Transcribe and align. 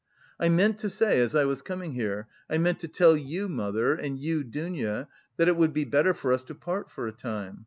"I 0.39 0.49
meant 0.49 0.79
to 0.79 0.89
say... 0.89 1.19
as 1.19 1.35
I 1.35 1.45
was 1.45 1.61
coming 1.61 1.91
here... 1.91 2.27
I 2.49 2.57
meant 2.57 2.79
to 2.79 2.87
tell 2.87 3.15
you, 3.15 3.47
mother, 3.47 3.93
and 3.93 4.17
you, 4.17 4.43
Dounia, 4.43 5.07
that 5.37 5.47
it 5.47 5.55
would 5.57 5.73
be 5.73 5.85
better 5.85 6.15
for 6.15 6.33
us 6.33 6.43
to 6.45 6.55
part 6.55 6.89
for 6.89 7.05
a 7.05 7.11
time. 7.11 7.59